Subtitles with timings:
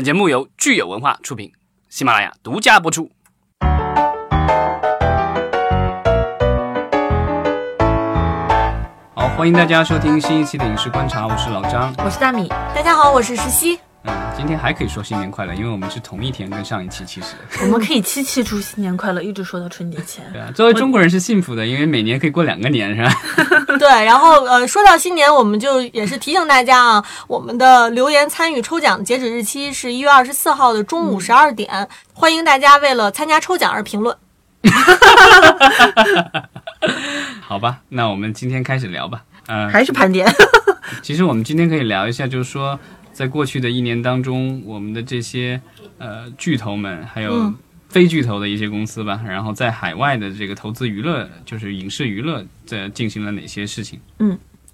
[0.00, 1.52] 本节目由聚友文化出品，
[1.90, 3.10] 喜马拉雅独家播出。
[9.14, 11.94] 好，欢迎大家收听新一期的影视观察，我是老张。
[12.02, 13.78] 我是大米，大家好，我是石溪。
[14.04, 20.24] 嗯，今天还可以说新年快乐，因为我们是同一天跟上一期，其实 我们可以期期祝新年快乐，一直说到春节前。
[20.32, 23.12] 对啊，作为中国人是幸福的，因为每年可以过两个年，是吧？
[23.78, 34.16] 对，然后呃，说到新年，我们就也是提醒大家啊，我们的留言参与抽奖截止日期是一月二十四号的中午十二点，欢迎大家为了参加抽奖而评论。
[37.40, 39.22] 好吧，那我们今天开始聊吧。
[39.46, 40.32] 嗯、还是盘点，
[41.02, 42.78] 其实我们今天可以聊一下，就是说，
[43.12, 45.60] 在过去的一年当中，我们的这些
[45.98, 47.54] 呃巨头们，还有嗯
[47.88, 53.98] 非巨头的一些公司吧，然后在海外的这个投资娱乐，就是影视娱乐，在进行了哪些事情？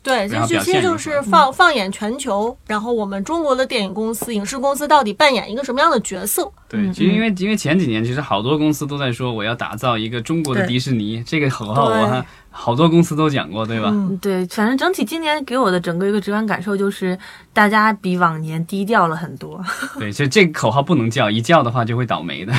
[0.06, 6.48] 对，然后表这其实就是放放眼全球，然后我们中国的电影公司、影视公司到底扮演一个什么样的角色？
[6.68, 13.90] 对，嗯其实因为因为前几年其实好多公司都在说我要打造一个中国的迪士尼，这个口号对我还好多公司都讲过，对吧？
[13.92, 17.18] 嗯，对，反正整体今年给我的整个一个直观感受就是，
[17.52, 19.60] 大家比往年低调了很多。
[19.98, 22.52] 对，其实这个口号不能叫，一叫的话就会倒霉的。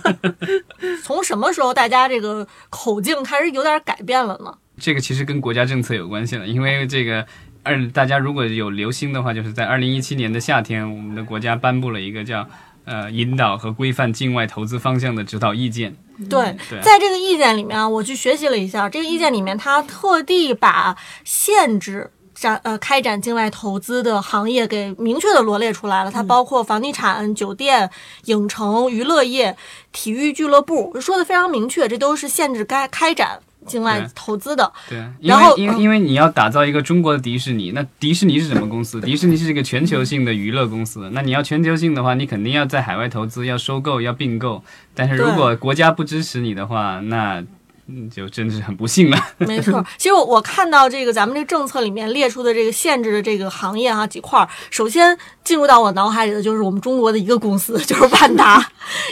[1.04, 4.52] 从什么时候大家这个口径开始有点改变了呢？
[4.78, 7.26] 这个其实跟国家政策有关系了，因为这个
[7.62, 12.46] 二大家如果有留心的话，就是在二零一七年的夏天，我们的国家颁布了一个叫
[12.84, 15.96] 呃引导和规范境外投资方向的指导意见。
[16.28, 22.10] 对，对在这个意见里面啊，我去学习了一下，这个意见里面它特地把限制。
[22.38, 27.88] 展呃开展境外投资的行业给明确的罗列出来了，它包括房地产、酒店、
[28.26, 29.56] 影城、娱乐业、
[29.90, 34.72] 体育俱乐部，说的非常明确，这都是限制该开展境外投资的。
[34.88, 39.00] 对，因然后为因为嗯因为你要打造一个中国的迪士尼，那迪士尼是什么公司？
[39.00, 41.10] 迪士尼是一个全球性的娱乐公司。
[41.12, 44.62] 那你要全球性的话，你肯定要在海外投资，要收购，要并购。
[44.94, 47.44] 但是如果国家不支持你的话，那
[47.88, 49.18] 嗯就真的是很不幸了。
[49.38, 58.64] 没错，其实我我看到这个咱们这个政策里面列出的这个限制的这个行业啊、几块儿，首先进入到我脑海里的就是我们中国的一个公司， 就是万达，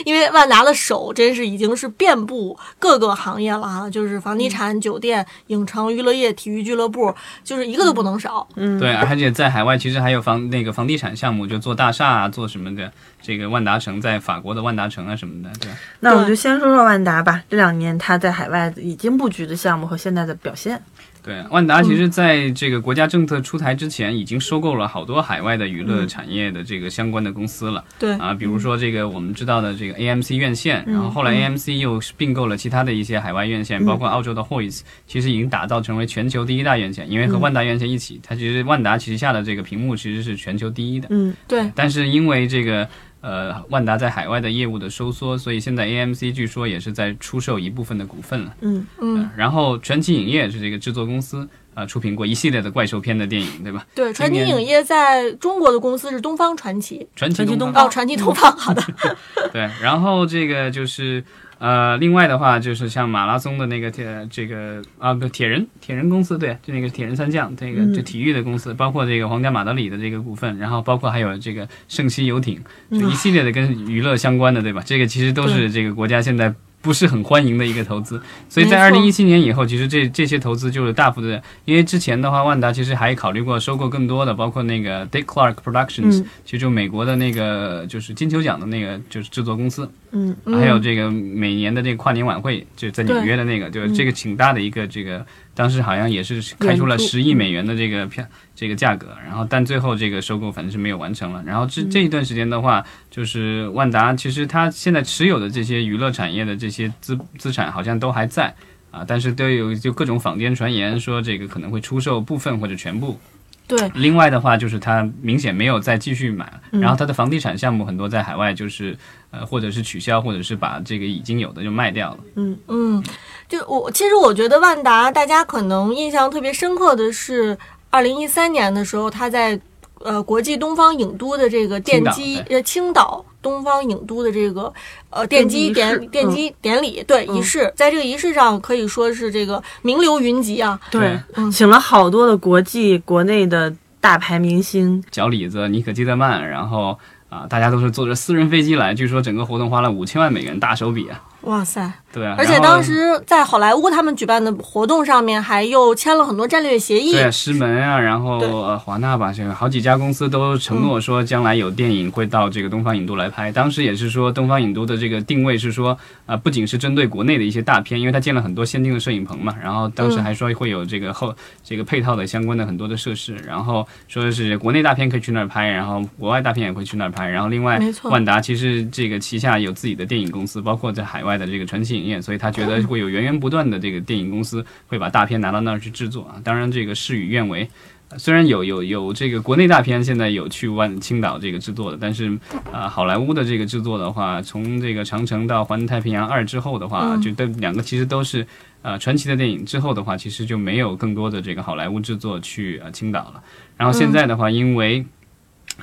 [0.03, 7.13] 因为万达的手真是已经是遍布各个行业了哈、就是房地产、酒店、影城、娱乐业、体育俱乐部，
[7.43, 8.47] 就是一个都不能少。
[8.55, 12.91] 嗯，对，而且在海外其实还有房那个房地产项目，就做大厦啊，做什么的。
[13.25, 15.77] 这个万达城在法国的万达城啊什么的，对吧？
[15.99, 17.41] 那我就先说说万达吧。
[17.49, 20.79] 这两年他在海外已经布局的项目和现在的表现。
[21.23, 27.83] 对，万达其实在这个国家政策出台之前，已经收购了好多海外的娱乐产业的这个相关的公司了。
[27.97, 41.07] 对啊，比如说这个我们知道的这个 AMC 院线，然后后来 AMC 又并购了其他的一些海外院线，包括澳洲的 Hoys，其实已经打造成为全球第一大院线，因为和万达院线一起，它其实万达旗下的这个屏幕其实是全球第一的。
[41.09, 42.87] 嗯，对，但是因为这个
[43.25, 48.55] 呃万达在海外的业务的收缩，所以现在 AMC 据说也是在出售一部分的股份了。
[48.61, 53.85] 嗯嗯，然后传奇影业是这个制作公司啊、出品过一系列的怪兽片的电影，对吧？
[53.95, 57.05] 对，传奇影业在中国的公司是东方传奇。
[57.15, 58.81] 传奇东东方哦，传奇东方，好的，
[59.51, 61.21] 对，然后这个就是
[61.57, 72.61] 呃，另外的话就是像马拉松的那个铁这个啊不铁人铁人公司对，就那个铁人三项这个嗯就体育的公司，包括这个皇家马德里的这个股份，然后包括还有这个圣西游艇，
[72.91, 74.81] 就一系列的跟娱乐相关的，对吧？
[74.85, 76.53] 这个其实都是这个国家现在。
[76.85, 86.25] 不是很欢迎的一个投资， 所以在二零一七年以后，其实这这些投资就是大幅的，因为之前的话，万达其实还考虑过收购更多的，包括那个 Dick Clark Productions，、嗯。
[86.45, 98.23] 其实就美国的那个就是金球奖的那个就是制作公司，嗯嗯还有这个每年的这个跨年晚会，就在纽约的那个，就是这个挺大的一个这个，当时好像也是开出了十亿美元的这个票
[98.53, 101.41] 这个价格，然后但最后这个收购反正是没有完成了。
[101.43, 108.53] 然后这这一段时间的话，就是万达其实它现在持有的这些娱乐产业的这些资资产好像都还在
[108.91, 113.19] 啊，但是都有就各种坊间传言说这个可能会出售部分或者全部。
[113.67, 118.95] 对，另外的话，就是他明显没有再继续买然后他的房地产项目很多在海外就是
[119.31, 122.19] 呃，或者是取消，或者是把这个已经有的就卖掉了。
[122.67, 123.03] 嗯，
[123.49, 127.57] 就我其实我觉得万达，大家可能印象特别深刻的是，
[127.89, 129.59] 二零一三年的时候，他在
[129.99, 134.71] 呃国际东方影都的这个奠基呃青岛东方影都的这个
[135.09, 140.79] 呃奠基典奠基典礼，对嗯仪式，在这个仪式上可以说是这个名流云集啊。
[140.91, 145.03] 对，嗯请了好多的国际、国内的大牌明星。
[145.11, 146.97] 小李子、尼可基德曼，然后
[147.29, 151.21] 啊、大家都是坐着私人飞机来，据说整个活动花了五千万美元大手笔啊。
[151.45, 151.91] 哇塞！
[152.11, 157.11] 对啊，而且当时在好莱坞他们举办的活动上面，还又签了很多战略协议。
[157.11, 163.51] 对啊，狮门啊，然后呃华纳吧，这个好几家公司都承诺说将来有电影会到这个东方影都来拍。
[163.51, 186.41] 当时也是说东方影都的这个定位是说，呃，不仅是针对国内的一些大片，因为它建了很多先进的摄影棚嘛，然后当时还说会有这个后这个配套的相关的很多的设施，然后说是国内大片可以去那儿拍，然后国外大片也会去那儿拍，然后另外万达其实这个旗下有自己的电影公司，包括在海外的这个传奇影业，所以他觉得会有源源不断的这个电影公司会把大片拿到那儿去制作啊。
[186.43, 187.69] 当然，这个事与愿违。
[188.07, 192.37] 呃虽然有有有这个国内大片现在有去万青岛这个制作的，但是
[192.71, 198.45] 啊、好莱坞的这个制作的话，从这个长城到环太平洋二之后的话，就这两个其实都是
[198.83, 203.41] 呃传奇的电影之后的话，其实就没有更多的这个好莱坞制作去呃青岛了。
[203.75, 205.03] 然后现在的话，因为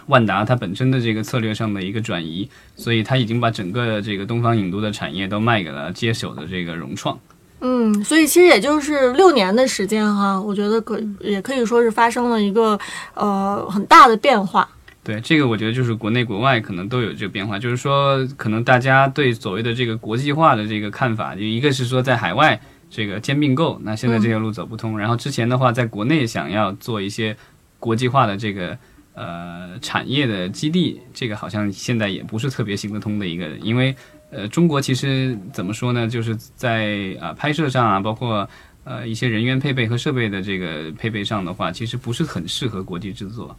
[0.06, 7.18] 万达它本身的这个策略上的一个转移，所以它已经把整个这个东方影都的产业都卖给了接手的这个融创。
[7.60, 12.78] 嗯，所以其实也就是六年的时间哈，我觉得可也可以说是发生了一个
[13.14, 14.68] 呃很大的变化。
[15.04, 22.60] 对，这个我觉得就是国内国外可能都有这个变化，就是说可能大家对所谓的这个国际化的这个看法，就一个是说在海外
[22.90, 27.36] 这个兼并购，那现在这条路走不通，然后之前的话在国内想要做一些
[27.78, 28.76] 国际化的这个
[29.14, 33.94] 呃产业的基地，这个好像现在也不是特别行得通的一个，因为
[34.30, 38.48] 呃中国其实怎么说呢，就是在啊、拍摄上啊，包括。
[38.84, 43.56] 呃，一些人员配备和设备的这个配备上的话，其实不是很适合国际制作。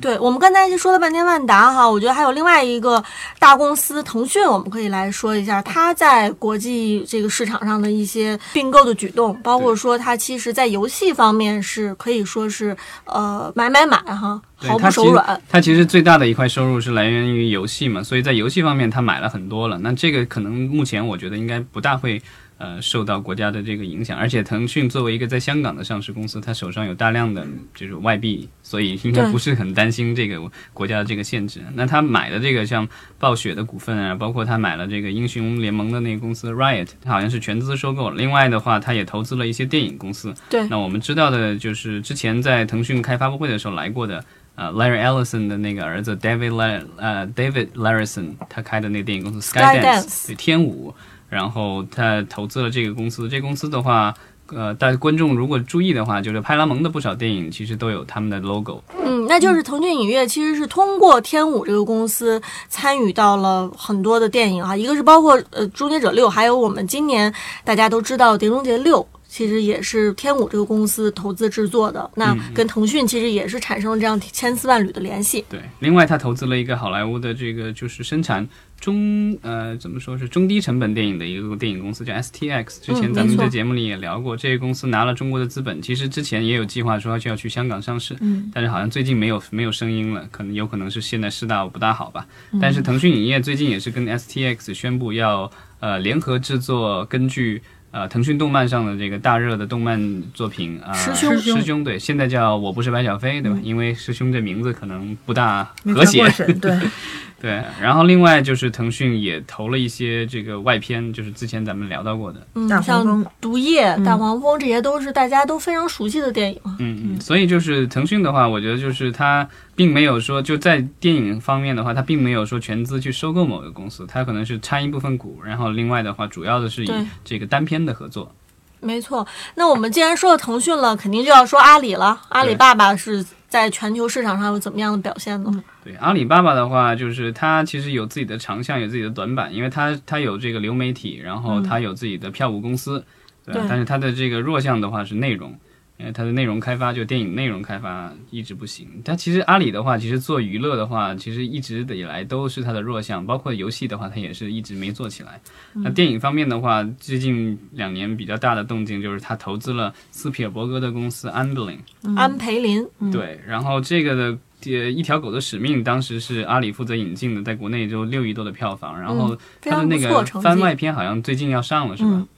[0.00, 3.02] 对我们刚才就说了半天万达哈，我觉得还有另外一个
[3.38, 15.40] 大公司腾讯，我们可以来说一下它在国际这个市场上的一些并购的举动，包括说它其实在游戏方面是可以说是呃买买买哈，毫不手软。
[15.48, 19.78] 它其实最大的一块收入是来源于游戏嘛，所以在游戏方面它买了很多了。
[19.78, 22.20] 那这个可能目前我觉得应该不大会
[22.58, 30.40] 呃受到国家的这个影响，而且腾讯作为一个在香港的上市公司，它手上有大量的就是外币，所以应该不是很担心这个
[30.72, 31.60] 国家的这个限制。
[31.74, 32.88] 那他买的这个像
[33.18, 38.16] 暴雪的股份啊，包括他买了这个英雄联盟的那个公司 Riot，它好像是全资收购了。
[38.16, 40.34] 另外的话，他也投资了一些电影公司。
[40.48, 44.24] 对那我们知道的就是之前在腾讯开发布会的时候来过的。
[44.58, 50.94] 呃，Larry Ellison 的那个儿子 David Lar 呃 David Larison，他开的那个电影公司 Skydance 对天舞，
[51.28, 53.28] 然后他投资了这个公司。
[53.28, 54.14] 这公司的话，
[54.48, 58.82] 呃，大家观众如果注意的话，就是派拉蒙的不少电影其实都有他们的 logo。
[59.04, 67.32] 嗯，那就是腾讯影业其实是通过天舞这个公司参与到了很多的电影啊，一个是包括呃《终结者六》，还有我们今年
[67.64, 69.00] 大家都知道《碟中谍六》。
[69.36, 75.44] 其实也是天舞这个公司投资制作的，那跟腾讯其实也是产生了这样千丝万缕的联系。
[75.50, 78.48] 对，另外他投资了一个好莱坞的这个就是生产
[78.80, 82.80] 中呃怎么说是中低成本电影的一个电影公司，叫 STX。
[82.80, 92.26] 之前咱们在节目里也聊过，这个公司拿了中国的资本，其实之前也有计划说就要去香港上市，嗯，但是好像最近没有没有声音了，可能有可能是现在市道不大好吧。
[92.52, 95.50] 嗯但是腾讯影业最近也是跟 STX 宣布要
[95.80, 97.60] 呃联合制作根据。
[97.96, 103.58] 呃，腾讯动漫上的这个大热的动漫作品啊，师兄师兄对，现在叫我不是白小飞，对吧？
[103.62, 105.64] 因为师兄这名字可能不大
[105.94, 106.28] 和谐
[106.60, 106.78] 对，
[107.40, 113.04] 对，然后另外就是腾讯也投了一些这个外片，就是之前咱们聊到过的，嗯像
[113.40, 116.58] 《毒液》《大黄蜂》这些都是大家都非常熟悉的电影。
[116.78, 126.90] 嗯嗯，所以就是腾讯的话，我觉得就是它并没有说就在电影方面的话，它并没有说全资去收购某个公司，它可能是掺一部分股，然后另外的话，主要的是以
[127.22, 128.34] 这个单片的合作。
[128.80, 132.20] 没错，那我们既然说到腾讯了，肯定就要说阿里了。
[132.28, 135.64] 阿里爸爸是在全球市场上有怎么样的表现呢？
[135.82, 143.04] 对阿里爸爸的话，就是它其实有自己的长项，有自己的短板，因为它它有这个流媒体，然后它有自己的票务公司，
[143.44, 143.54] 对。
[143.68, 145.58] 但是它的这个弱项的话是内容，
[145.98, 148.86] 因为它的内容开发就电影内容开发一直不行。
[149.04, 155.40] 它其实阿里的话，其实做娱乐的话，其实一直以来都是它的弱项，包括游戏的话，它也是一直没做起来。
[155.72, 161.78] 那电影方面的话，最近两年比较大的动静就是它投资了斯皮尔伯格的公司 Amblin。
[162.16, 164.38] 安培林，对，然后这个的
[164.70, 170.24] 呃一条狗的使命，当时是阿里负责引进的，在国内就六亿多的票房，然后它的那个。
[170.42, 172.10] 番外篇好像最近要上了，是吧？
[172.12, 172.28] 嗯，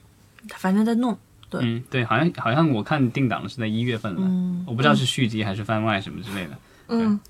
[0.57, 1.17] 反正在弄，
[1.51, 6.51] 对嗯，对，好像好像我看定档了是在一月份了，嗯，我不知道是续集还是番外什么之类的。
[6.91, 7.21] 嗯，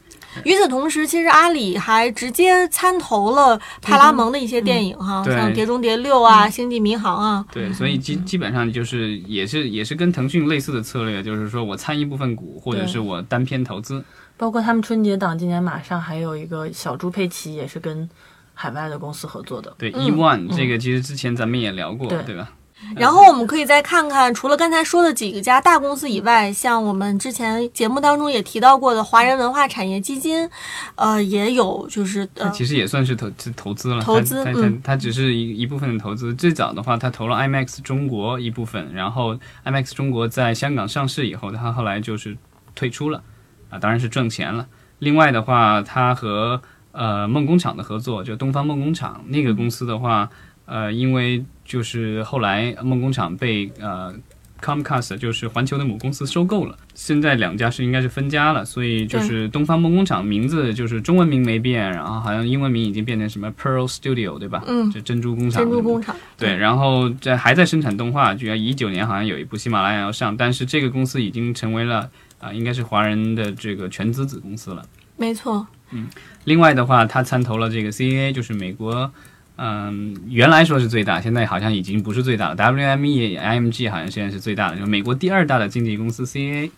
[0.45, 7.45] 与此同时，其实阿里还直接参投了派拉蒙的一些电影哈，对像《碟中谍六》啊，《星际迷航》啊。
[7.53, 14.05] 对，所以基基本上就是也是也是跟腾讯类似的策略，就是说我参一部分股，或者是我单片投资。
[14.37, 18.09] 包括他们春节档今年马上还有一个小猪佩奇，也是跟
[18.55, 19.75] 海外的公司合作的。
[19.77, 22.53] 对嗯 E One 这个其实之前咱们也聊过，对对吧？
[22.95, 30.49] 然后我们可以再看看，除了刚才说的几个家大公司以外，像我们之前节目当中也提到过的华人文化产业基金，
[30.95, 36.33] 呃，也有就是呃，其实也算是投是投资了，投资它它嗯它它只是一一部分的投资。
[36.35, 42.37] 最早的话，它投了 IMAX 中国一部分，然后 IMAX 中国在香港上市以后，它后来就是
[42.75, 43.23] 退出了，
[43.71, 44.67] 啊，当然是挣钱了。
[45.01, 46.61] 另外的话，它和
[46.93, 50.29] 呃梦工厂的合作，就东方梦工厂那个公司的话，
[50.69, 54.15] 呃，因为就是后来梦工厂被呃
[54.61, 64.63] Comcast 就是环球的母公司收购了，现在两家是应该是分家了，所以就是东方梦工厂名字就是中文名没变，然后好像英文名已经变成什么 Pearl Studio 对吧？
[64.67, 65.63] 嗯就珍珠工厂。
[65.63, 72.11] 珍珠工厂，对，然后这还在生产动画，居然一九年好像有一部喜马拉雅要上，但是这个公司已经成为了
[72.41, 74.85] 啊、应该是华人的这个全资子公司了。
[75.17, 76.09] 没错，嗯
[76.45, 79.13] 另外的话，他参投了这个 CAA，就是美国，
[79.61, 82.57] 嗯，原来说是最大，现在好像已经不是最大了。
[82.57, 86.71] WME、IMG 好像现在是最大的，就是美国第二大的经纪公司 CAA。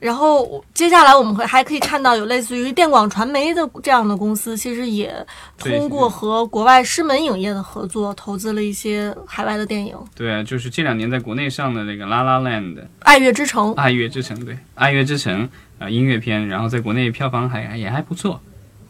[0.00, 5.14] 然后接下来我们会还可以看到有类似于电广传媒的这样的公司，其实也
[5.56, 13.68] 通过和国外狮门影业的合作，投资了一些海外的电影，《对啊，就是这两年在国内上的那个《La La Land》爱乐之城》。
[13.74, 15.44] 爱乐之城，对，爱乐之城
[15.78, 18.40] 啊、呃音乐片，然后在国内票房还也还不错。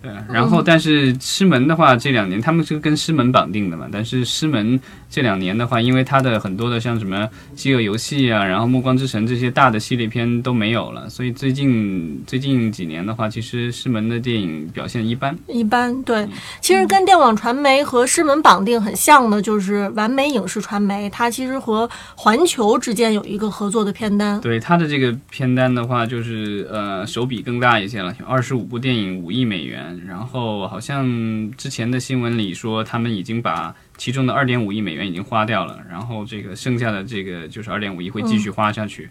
[0.03, 7.19] 对，然后但是狮门的话，这两年他们是跟狮门绑定的嘛，但是狮门这两年的话，因为它的很多的像什么
[7.55, 15.39] 《饥饿游戏》啊，然后《暮光之城》这些大的系列片都没有了，所以最近最近几年的话，其实狮门的电影表现一般。
[15.47, 16.27] 一般对，
[16.61, 24.41] 其实跟电网传媒和狮门绑定很像的，就是完美影视传媒，它其实和环球之间有一个合作的片单。
[24.41, 29.92] 对它的这个片单的话，就是呃手笔更大一些了，二十五部电影，五亿美元。
[30.07, 39.09] 然后好像之前的新闻里说，他们已经把其中的二点五亿美元已经花掉了，然后这个剩下的这个就是二点五亿会继续花下去。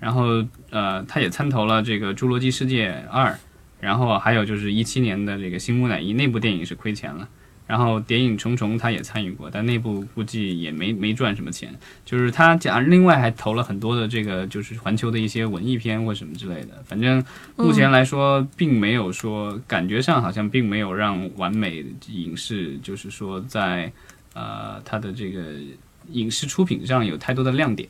[0.00, 3.30] 然后呃，他也参投了这个《侏罗纪世界二》，
[3.80, 7.28] 然后还有就是一七年的这个《新木乃伊》那部电影是亏钱了。
[7.66, 11.74] 然后《谍影重重》他也参与过，但那部估计也没没赚什么钱。
[12.04, 16.82] 就是他讲另外还投了很多的这个就是环球的一些文艺片或什么之类的。
[16.84, 17.24] 反正
[17.56, 23.90] 目前来说，并没有说感觉上好像并没有让完美影视就是说在
[24.34, 25.40] 呃它的这个
[26.10, 27.88] 影视出品上有太多的亮点。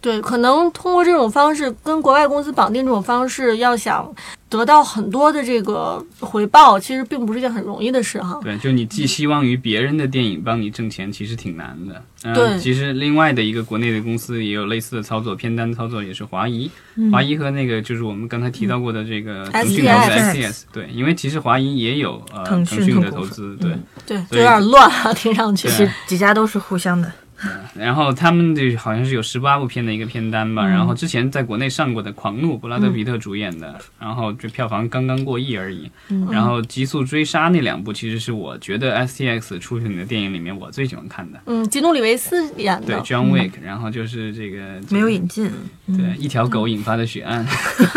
[0.00, 4.14] 对，可能通过这种方式跟国外公司绑定这种方式，要想
[4.48, 8.40] 得到很多的这个回报，其实并不是一件很容易的事哈。
[8.42, 12.02] 对，就你寄希望于别人的电影帮你挣钱，其实挺难的。
[12.24, 23.70] 嗯、对其实另外的一个国内的公司也有类似的操作，片单操作也是华谊，嗯华谊和那个就是我们刚才提到过的这个嗯腾讯投资 STS STS，对，因为其实华谊也有呃腾腾讯的投资，对。
[23.70, 25.68] 嗯对，就有点乱啊，听上去。
[25.68, 27.12] 对其实几家都是互相的。
[27.74, 35.90] 然后他们这好像是有十八部片的一个片单吧，然后之前在国内上过的《狂怒》，布拉德皮特主演的，然后这票房刚刚过亿而已。
[36.30, 42.86] 然后《极速追杀》那两部其实是我觉得 STX 出品的电影里面我最喜欢看的，嗯，基努里维斯演的。
[42.86, 45.50] 对，John Wick，然后就是这个没有引进，
[45.86, 47.46] 对一条狗引发的血案，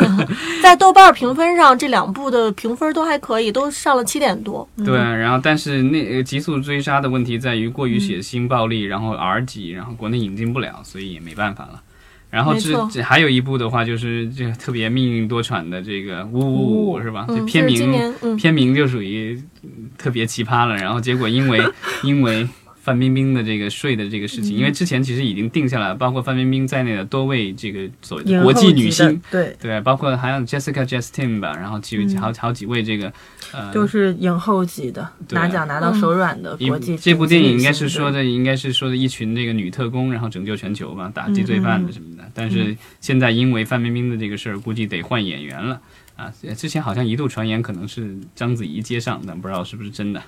[0.61, 4.67] 在豆瓣评分上，这两部的评分都还可以，都上了七点多。
[4.85, 11.81] 对，然后但是那个《极速追杀》的问题在于过于血腥暴力，然后 R 级，然后国内引进不了，所以也没办法了。
[12.29, 17.25] 然后这这还有一部的话，就是这个特别命运多舛的这个呜呜呜是吧？
[17.27, 20.75] 这嗯，片名片名就属于嗯特别奇葩了。
[20.77, 21.61] 然后结果因为
[22.03, 22.47] 因为
[22.81, 32.17] 范冰冰的这个税的这个事情，因为之前其实已经定下来了，包括范冰冰在内的多位这个所谓的国际女星，对，对，包括还有 Jessica Chastain 吧，然后几嗯。
[32.17, 33.13] 好好几位这个
[33.51, 35.37] 呃都是影后级的，对。
[35.37, 42.23] 拿奖拿到手软的国际这部电影应该是说的，应该是说的一群这个女特工，然后拯救全球吧，打击罪犯的什么的。
[42.33, 45.79] 但是现在因为范冰冰的这个事儿，估计得换演员了。
[46.15, 46.33] 啊。
[46.55, 50.21] 之前好像一度传言可能是章子怡接上，但不知道是不是真的。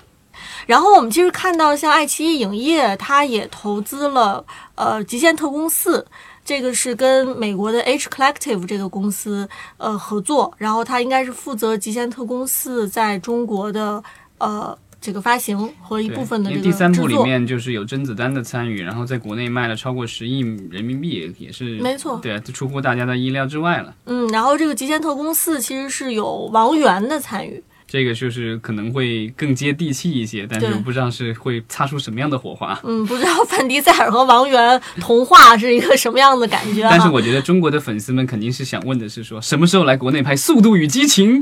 [0.66, 5.98] 然后我们其实看到，像爱奇艺影业，它也投资了呃《极限特工四》，
[6.44, 14.02] 这个是跟美国的 H Collective 这个公司呃合作，然后它应该是负责《极限特工四》在中国的
[14.38, 17.14] 呃这个发行和一部分的这个为第三部里。
[17.22, 23.94] 面就是有甄子丹的参与，然后在国内卖了超过十亿人民币，也是没错对，出乎大家的意料之外了。
[24.06, 27.62] 嗯，然后这个《极限特工四》其实是有王源的参与，
[27.94, 32.76] 这个就是可能会更接地气一些，但是我不知道是会擦出什么样的火花。
[32.82, 36.88] 嗯，不知道范迪塞尔和王源同化是一个什么样的感觉、啊。
[36.90, 41.40] 但是我觉得中国的粉丝们肯定是想问的是说，什么时候来国内拍《速度与激情》？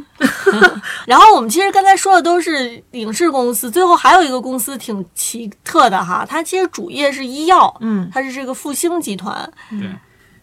[1.09, 9.51] 然后我们其实刚才说的都是影视公司，最后还有一个公司挺奇特的哈，它其实主业是医药，嗯，它是这个复兴集团。
[9.71, 9.89] 对，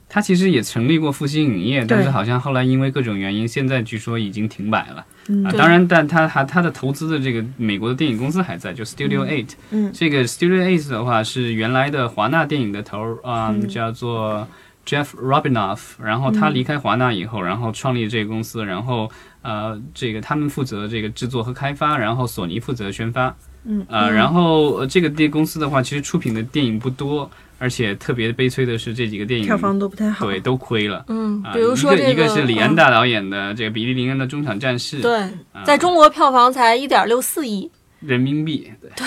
[0.10, 5.06] 他其实也成立过复兴影业，但是好像后来因为各种原因，现在据说已经停摆了。
[5.28, 9.50] 嗯啊，当然，但他还他的投资的这个美国的电影公司还在，就 Studio Eight。
[9.70, 14.48] 嗯这个 Studio Eight 的话是原来的华纳电影的头儿啊、叫做
[14.84, 15.80] Jeff Robinoff。
[16.04, 19.12] 然后他离开华纳以后，然后创立这个公司，然后
[19.44, 23.36] 呃，这个他们负责这个制作和开发，然后索尼负责宣发。
[23.66, 30.26] 嗯呃，然后呃这个电公司的话，其实出品的电影不多，而且特别悲催的是这几个电影票房都不太好。
[30.26, 31.06] 对都亏了。
[31.10, 35.20] 嗯，啊，比如说这一个一个是李安嗯大导演的这个比利林恩的中场战事，对，
[35.52, 37.70] 啊在中国票房才一点六四亿。
[38.00, 39.06] 人民币，对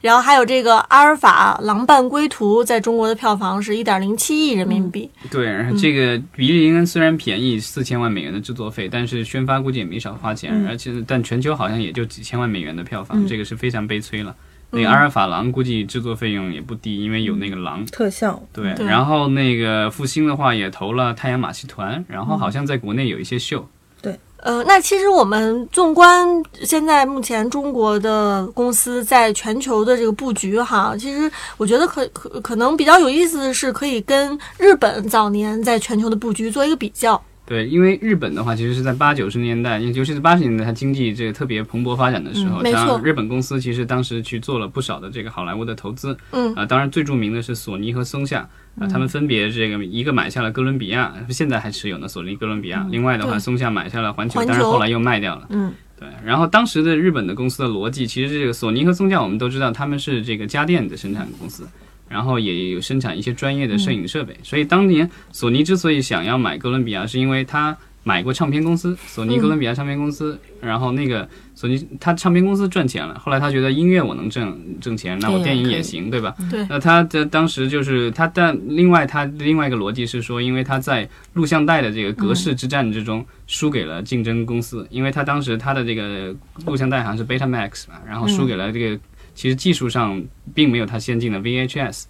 [0.00, 5.10] 然后还有这个《阿尔法狼伴归途》在中国的票房是一点零七亿人民币。
[5.30, 14.34] 对，然后这个比利林恩虽然便宜四千万美元的制作费，但是宣发估计也没少花钱，而且但全球好像也就几千万美元的票房，这个是非常悲催了。
[14.70, 17.84] 那个阿尔法狼估计制作费用也不低，因为有那个狼。
[17.86, 23.66] 特效，对，对然后那个复兴的话也投了太阳马戏团，然后好像在国内有一些秀。
[24.02, 26.26] 对呃，那其实我们纵观
[26.62, 37.20] 现在目前中国的公司在全球的这个布局哈，其实我觉得可可可能比较有意思的是，可以跟日本早年在全球的布局做一个比较。
[37.48, 42.86] 对，因为日本的话，其实是在八九十年代，尤其是八十年代，它经济这个特别蓬勃发展的时候，嗯没错。
[42.86, 46.54] 当日本公司其实当时去做了不少的这个好莱坞的投资，嗯。
[46.54, 48.46] 啊、当然最著名的是索尼和松下，
[48.78, 61.66] 啊、他们分别这个一个买下了哥伦比亚，现在还持有呢，索尼哥伦比亚，另外的话，松下买下了环球，环球但是后来又卖掉了，嗯，对，然后当时的日本的公司的逻辑，其实这个索尼和松下，我们都知道他们是这个家电的生产公司。
[62.08, 76.34] 然后也有生产一些专业的摄影设备，所以当年索尼之所以想要买哥伦比亚，是因为他买过唱片公司，索尼哥伦比亚唱片公司，然后那个索尼他唱片公司赚钱了，后来他觉得音乐我能挣挣钱，那我电影也行，对吧？
[76.50, 76.64] 对。
[76.70, 86.34] 那他的当时就是他，但另外他另外一个逻辑是说，因为他在录像带的这个格式之战之中输给了竞争公司，因为他当时他的这个
[86.64, 88.98] 录像带好像是 Betamax 吧，然后输给了这个、
[89.38, 90.20] 其实技术上
[90.52, 92.06] 并没有它先进的 VHS。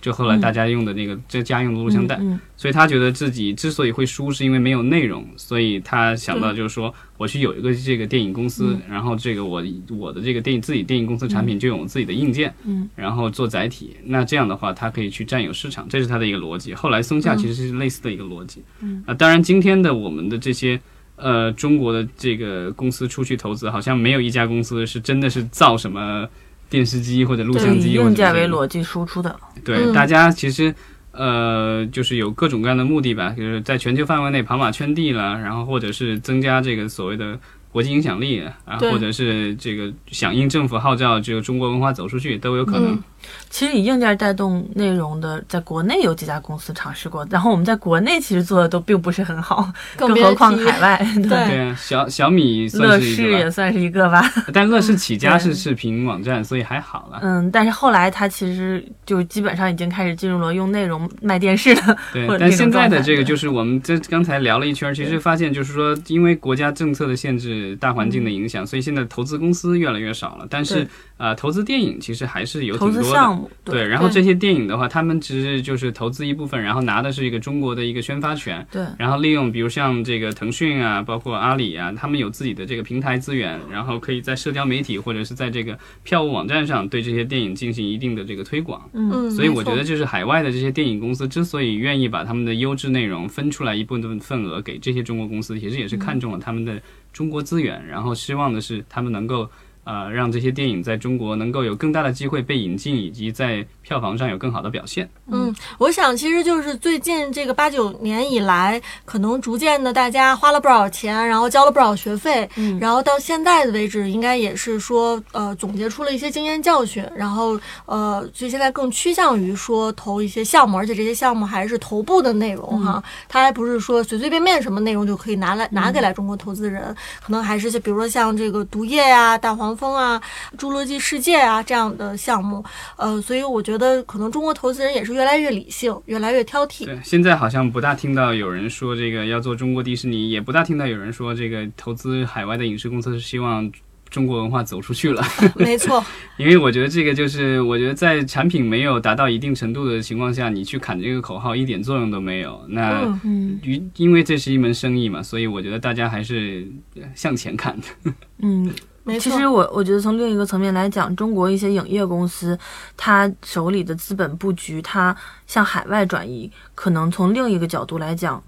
[0.00, 16.72] 就后来大家用的那个这家用的录像带，嗯所以他觉得自己之所以会输，是因为没有内容，所以他想到就是说，我去有一个这个电影公司，然后这个我我的这个电影自己电影公司产品就有我自己的硬件，嗯，然后做载体，那这样的话，它可以去占有市场，这是他的一个逻辑。
[16.72, 20.80] 后来松下其实是类似的一个逻辑，嗯啊，当然今天的我们的这些。
[21.22, 26.26] 呃，中国的这个公司出去投资，好像没有一家公司是真的是造什么
[26.70, 29.92] 电视机或者录像机或者硬件为逻辑输出的，对，嗯。
[29.92, 30.74] 大家其实
[31.12, 37.38] 呃，就是有各种各样的目的吧，就是在全球范围内跑马圈地了，然后或者是增加这个所谓的
[37.72, 38.90] 国际影响力啊，对。
[38.90, 42.92] 或者是这个响应政府号召，这个中国文化走出去都有可能。
[42.92, 43.02] 嗯
[43.48, 51.06] 其实以硬件带动内容的，在国内有几家公司尝试过，然后我们在国内其实做的都并不是很好，更更何况海外。
[51.28, 51.74] 对。
[51.76, 57.18] 小小米乐算是一视，也算是一个吧， 但乐视起家是视频网站，所以还好了。
[57.22, 70.46] 嗯，但是后来它其实就基本上已经开始进入了用内容卖电视的，对，但现在的这个就是我们这刚才聊了一圈儿，其实发现就是说，因为国家政策的限制、大环境的影响，所以现在投资公司越来越少了。
[70.48, 70.88] 但是对
[71.20, 73.02] 呃，投资电影其实还是有挺多的。
[73.02, 88.88] 资项目，对，然后这些电影的话，他们其实就是投资一部分，然后拿的是一个中国的一个宣发权，对然后利用比如像这个腾讯啊，包括阿里啊，他们有自己的这个平台资源，然后可以在社交媒体或者是在这个票务网站上对这些电影进行一定的这个推广。
[88.94, 96.80] 嗯，所以我觉得，就是海外的这些电影公司之所以愿意把他们的优质内容分出来一部分份额给这些中国公司，其实也是看中了他们的
[97.12, 99.46] 中国资源，然后希望的是他们能够。
[99.90, 105.10] 呃，让这些电影在中国能够有更大的机会被引进，以及在票房上有更好的表现。
[105.26, 130.20] 嗯，我想其实就是最近这个八九年以来，可能逐渐的大家花了不少钱，然后交了不少学费，嗯然后到现在的为止，应该也是说呃总结出了一些经验教训，然后呃，所以现在更趋向于说投一些项目，而且这些项目还是头部的内容哈，它还不是说随随便便什么内容就可以拿来拿给来中国投资人，可能还是就比如说像这个毒液呀、大黄风啊、
[130.58, 132.62] 侏罗纪世界啊这样的项目。
[132.96, 136.84] 呃，所以我觉得可能中国投资人也是越来越理性，越来越挑剔。
[136.84, 143.70] 对，现在好像不大听到有人说这个要做中国迪士尼，也不大听到有人说这个投资海外的影视公司是希望
[144.10, 145.22] 中国文化走出去了。
[145.56, 146.04] 没错，
[146.36, 152.60] 因为我觉得这个就是，我觉得在产品没有达到一定程度的情况下，你去喊这个口号一点作用都没有。
[152.68, 156.66] 那嗯，嗯因因为这是一门生意嘛，所以我觉得大家还是
[156.96, 158.12] 呃向前看的。
[158.42, 158.68] 嗯，
[159.10, 159.30] 没错。
[159.30, 162.58] 其实我我觉得从另一个层面来讲，中国一些影业公司，
[162.96, 165.14] 它手里的资本布局，它
[165.46, 168.42] 向海外转移，可能从另一个角度来讲，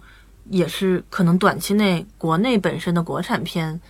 [0.50, 3.80] 也是可能短期内国内本身的国产片，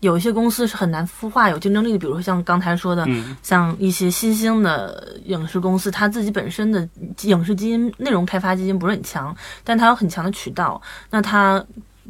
[0.00, 6.88] 有一些公司是很难孵化有竞争力的，比如说像刚才说的，嗯，像一些新兴的影视公司，它自己本身的
[7.22, 11.64] 影视基因、内容开发基因不是很强，但它有很强的渠道，那它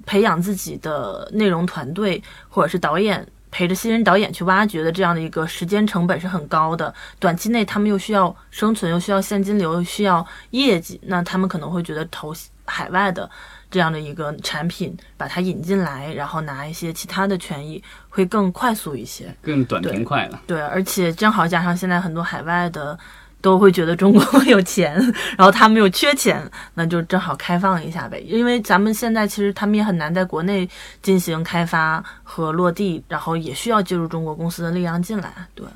[0.07, 3.26] 培养自己的内容团队或者是导演。
[3.50, 12.34] 陪着新人导演去挖掘的这样的一个时间成本是很高的，短期内他们又需要生存，又需要现金流，又需要业绩，那他们可能会觉得投
[12.64, 13.28] 海外的
[13.70, 19.34] 这样的一个产品，把它引进来，然后拿一些其他的权益，会更快速一些。
[19.42, 20.40] 更短平快了。
[20.46, 22.98] 对，而且正好加上现在很多海外的
[23.40, 24.94] 都会觉得中国有钱，
[25.38, 26.42] 然后他们又缺钱，
[26.74, 28.18] 那就正好开放一下呗。
[28.20, 30.68] 因为咱们现在其实他们也很难在国内
[31.03, 35.33] 进行开发和落地，然后也需要借助中国公司的力量进来。
[35.55, 35.66] 对，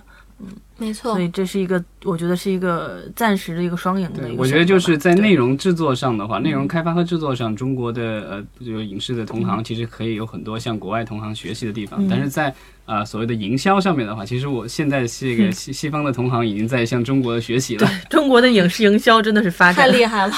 [0.78, 1.12] 没错。
[1.12, 12.08] 所，以这是一个我觉得是一个暂时的一个双赢的一，个我觉得就是在内容容制作上的话，内容开发和制作上，中国的呃，就影视的同行其实可以有很多向国外同行学习的地方，嗯。
[12.08, 12.54] 但是在
[12.86, 17.86] 呃所谓的营销上面的话，其实我现在这个西西方的同行已经在向中国学习了。
[17.86, 19.86] 对 中国的影视营销真的是发展。
[19.88, 20.32] 太厉害了。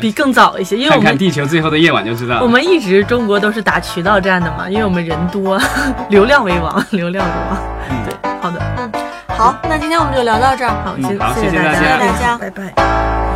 [0.00, 2.42] 比更早一些，因为看看《我们地球最后的夜晚》就知道了。
[2.42, 5.60] 我们一直中国都是打渠道战的嘛，因为我们人多，
[6.10, 7.80] 流量为王，流量为王。
[7.88, 7.99] 对，
[9.40, 10.70] 好那今天我们就聊到这儿。
[10.84, 13.29] 好，嗯谢好谢谢谢大大家谢谢大家拜拜。